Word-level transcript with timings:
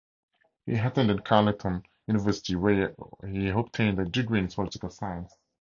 He 0.65 0.73
attended 0.77 1.23
Carleton 1.23 1.83
University 2.07 2.55
where 2.55 2.95
he 3.23 3.49
obtained 3.49 3.99
a 3.99 4.05
degree 4.05 4.39
in 4.39 4.47
political 4.47 4.89
science. 4.89 5.37